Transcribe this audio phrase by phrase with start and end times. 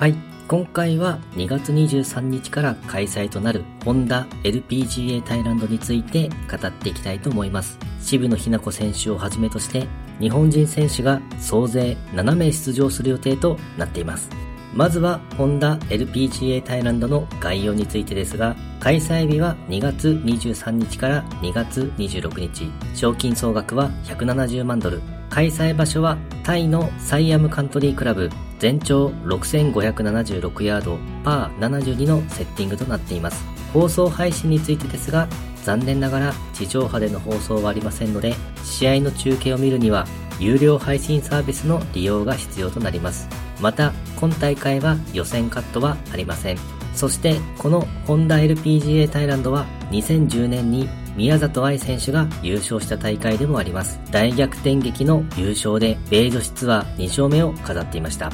[0.00, 0.14] はい。
[0.48, 7.78] 今回は2月23日から開催となるホンダ LPGA タイランドについて語っていきたいと思います。
[8.00, 9.86] 渋野日向子選手をはじめとして
[10.18, 14.30] 日本人選手が総勢7名出場する予定となっています。
[14.72, 22.70] まずはホンダ LPGA タイランドの概要についてですが、開催日は2月23日から2月26日。
[22.94, 25.02] 賞金総額は170万ドル。
[25.28, 28.30] 開催場所はタイのサイアムカントリークラブ
[28.60, 35.26] 全長6576ヤードパー72のセッティングとなっています放送配信についてですが
[35.64, 40.06] 残念ながら地上波での放送はありませんので試合の中継を見るには
[40.38, 43.28] 有料配信サービスの利用が必要となります
[43.60, 46.58] また今大会は予選カットはありません
[46.94, 54.00] そしてこのホンダ LPGA タイランドは2010年に宮里藍選手が優勝した大会でもあります。
[54.10, 58.30] 大逆転劇の優勝で、米女子ツアー2勝目を飾っていました。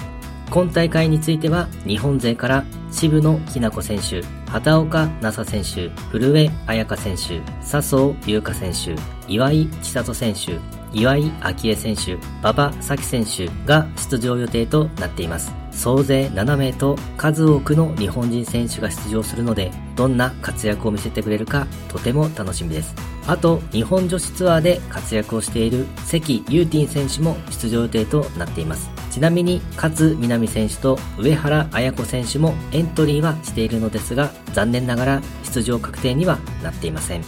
[0.51, 8.95] 今大会については、日本勢から渋野日向子選手、畑岡奈紗選手、古江彩香選手、笹生優香選手、
[9.29, 10.59] 岩井千里選手、
[10.93, 15.53] 岩井明恵選手、馬場咲希選手が出場予定となっています。
[15.73, 22.95] 総勢7名と数多くの日本人選手が出場するので、どんな活躍を見せてくれるかとても楽しみです。
[23.27, 28.96] あと、日本女子ツアーで活躍をしているセキ・ユウティン選手も出場予定となっています。
[29.17, 37.25] ちなみに、勝みなみ選手と上原彩子選手もエントリーはしているのですが、残念ながら出場確定にはなっていません。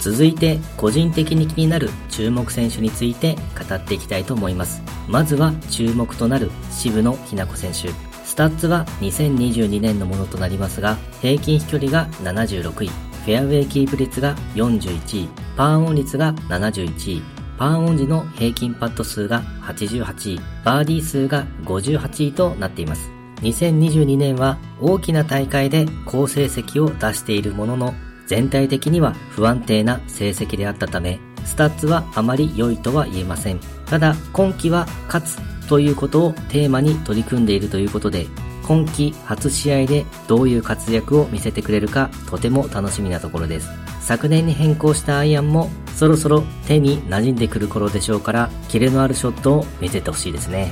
[0.00, 4.82] 続いて、個人的に気になる注目選手について語っていきたいと思います。
[5.06, 7.90] まずは注目となる渋野日向子選手。
[8.24, 23.10] スタッツは2022年のものとなりますが、平均飛距離が76位、フェアウェイキープ率が41位、パーオン率が71位、パーオン時の平均パット数が88位、バーディー数が58位となっています。
[23.42, 27.94] 2022年は大きな大会で好成績を出しているものの、
[28.26, 33.60] 全体的には不安定な成績であったため、スタッツはあまり良いとは言えません。
[33.86, 38.26] ただ、今季は勝つということをテーマに取り組んでいるということで、
[38.66, 43.68] 今季初試合でどういう活躍を見せてくれるかとても楽しみなところです。
[44.00, 50.70] 昨年に変更したアイアンもそろそろ手に馴染んでくる頃でしょうから、キレのあるショットを見せてほしいですね。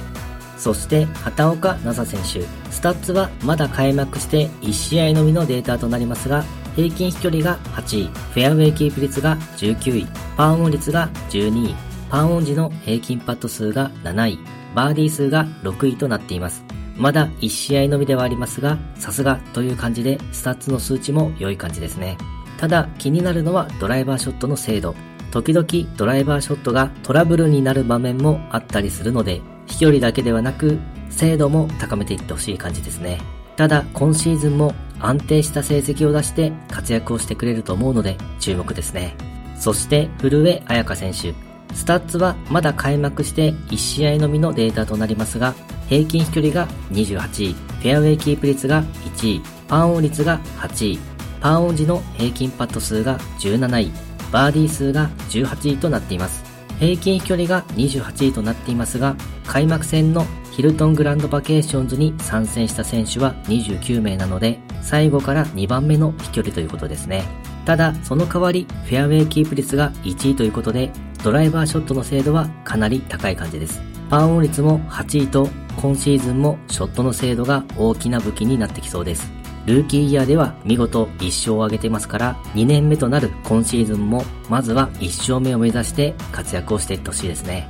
[0.59, 2.47] そして、畑岡奈紗選手。
[2.71, 6.45] スタッツはまだ開幕して1試合のみのデータとなりますが、
[6.77, 11.75] 平均飛距離が8位、フェアウェイキープ率が19位、パーオン率が12位、
[12.11, 14.39] パーオン時の平均パット数が7位、
[14.75, 16.63] バーディー数が6位となっています。
[16.99, 22.19] まだ1試合のみではありますが、さすがという感じで、スタッツの数値も良い感じですね。
[22.59, 24.95] ただ気になるのはドライバーショットの精度。
[25.35, 30.79] 時々ドライバーショットがトラブルになる場面もあったりするので、飛距離だけではなく、
[31.11, 33.21] 精度も高めていってほしい感じですね。
[33.57, 39.17] ただ今シーズンも安定した成績を出して活躍をしてくれると思うので注目ですね。
[39.59, 41.35] そして古江彩佳選手。
[41.75, 45.53] スタッツはまだ開幕して1試合のみのデータとなりますが、
[45.89, 48.85] 平均飛距離が28位、フェアウェイキープ率が
[49.17, 50.99] 1位、パーオン率が8位、
[51.41, 56.43] パーオン時の平均パット数が17位、バーディー数が18位となっています。
[56.81, 59.15] 平均飛距離が28位となっていますが、
[59.47, 67.23] 開幕戦のヒルトングランドバケーションズに参戦した選手は29名なので、最後から2番目の飛距離ということですね。
[67.65, 70.91] ただ、その代わり、フェアウェイキープ率が1位ということで、
[71.23, 73.81] ドライバーショットの精度はかなり高い感じです。
[74.11, 75.49] パーオン率も8位と、
[75.81, 79.44] 今シーズンもショットの精度が大きな武器になってきそうです。
[79.67, 87.67] ルーキーイヤーでは見事1勝を挙げてますから、2年目となる今シーズンも、まずは1勝目を目指して活躍をしていってほしいですね。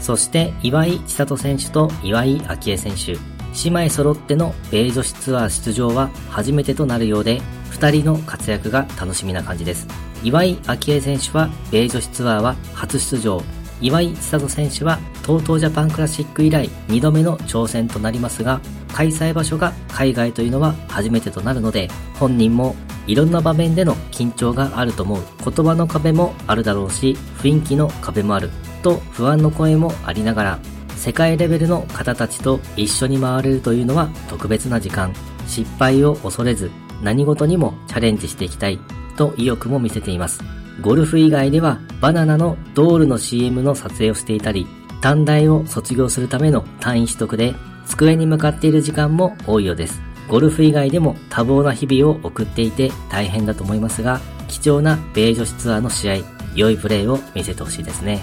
[0.00, 3.16] そして岩井千里選手と岩井明恵選手、
[3.64, 7.40] 姉妹揃っての米女子ツアー出場は初めてとなるようで、
[7.72, 9.88] 2人の活躍が楽しみな感じです。
[10.22, 13.42] 岩井明恵選手は米女子ツアーは初出場、
[13.80, 18.60] 岩井千里選手は TOTO ジャパンクラシック以来2度目の挑戦となりますが、
[18.92, 21.88] 開催場所が海外というのは初めてとなるので、
[22.18, 22.76] 本人も
[23.06, 25.22] いろんな場面での緊張があると思う。
[25.44, 28.50] 言葉の壁もあるだろうし、雰囲気の壁もある。
[28.82, 30.58] と不安の声もありながら、
[30.96, 35.12] 世界レベルの方たちと一緒に回れるというのは特別な時間。
[35.46, 36.70] 失敗を恐れず、
[37.02, 38.78] 何事にもチャレンジしていきたい
[39.16, 40.42] と意欲も見せています。
[40.80, 44.66] ゴルフ以外ではバナナのドールの CM の撮影をしていたり、
[45.00, 47.54] 短大を卒業するための単位取得で
[47.86, 50.00] 机に向かっている時間も多いようです。
[50.28, 56.16] ゴルフ以外でも多忙な日々を送っていて大変だと思いますが、貴重な米女子ツアーの試合、
[56.54, 58.22] 良いプレーを見せてほしいですね。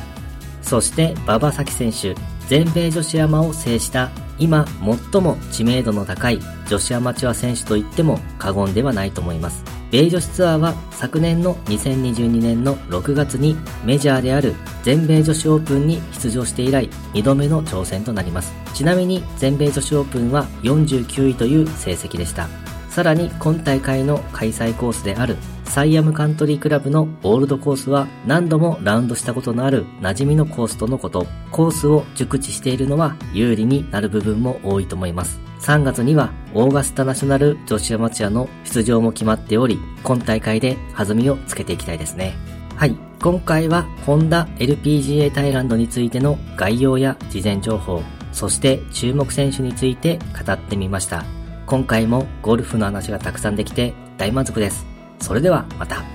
[0.61, 4.09] そして馬場咲希選手、全米女子アマを制した
[4.39, 4.65] 今
[5.11, 9.80] 最も知名度の高い女子アマチュア選手と言っても過言ではないと思います。
[9.91, 18.53] 米女子ツアーは昨年の2022年の6月にメジャーである全米女子オープンに出場して以来2度目の挑戦となります。
[18.73, 22.47] ちなみに全米女子オープンは49位という成績でした。
[22.89, 25.35] さらに今大会の開催コースである
[25.71, 31.25] サイアムカントリークラブのオールドコースは何度もラウンドしたことのある馴染みのコースとのこと。
[31.49, 35.39] コースを熟知しているのは有利になる部分も多いと思います。
[35.61, 42.33] 3月にはオーガスタナショナル女子アマチュアの出場も決まっており、今大会で弾みをつけていきたいですね。
[42.75, 42.97] はい。
[43.21, 48.03] 今回はホンダ LPGA タイランドについての概要や事前情報、
[48.33, 51.23] そして注目選手について語ってみました。
[51.65, 54.90] 今回もゴルフの話がたくさんできて大満足です。
[55.21, 56.10] それではまた。